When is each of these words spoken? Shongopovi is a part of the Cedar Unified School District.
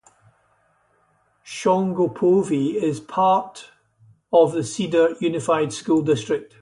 Shongopovi 1.45 2.73
is 2.73 2.97
a 2.97 3.01
part 3.03 3.69
of 4.33 4.51
the 4.51 4.63
Cedar 4.63 5.13
Unified 5.19 5.71
School 5.73 6.01
District. 6.01 6.55